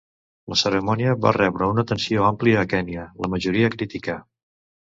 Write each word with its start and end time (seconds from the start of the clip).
La 0.51 0.55
cerimònia 0.61 1.11
va 1.25 1.33
rebre 1.37 1.67
una 1.73 1.83
atenció 1.87 2.25
àmplia 2.31 2.65
a 2.65 2.67
Kenya, 2.75 3.07
la 3.27 3.33
majoria 3.35 3.73
crítica. 3.77 4.21